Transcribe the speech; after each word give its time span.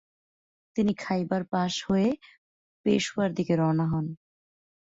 তিনি 0.75 0.91
খাইবার 0.95 1.41
পাস 1.51 1.73
হয়ে 1.87 2.09
পেশাওয়ার 2.85 3.29
দিকে 3.37 3.53
রওনা 3.55 3.85
হন। 3.91 4.05